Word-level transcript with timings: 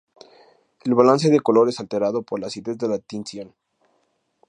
El 0.83 0.95
balance 0.95 1.29
de 1.29 1.39
color 1.41 1.69
es 1.69 1.79
alterado 1.79 2.23
por 2.23 2.39
la 2.39 2.47
acidez 2.47 2.75
de 2.79 2.87
la 2.87 2.97
tinción. 2.97 3.53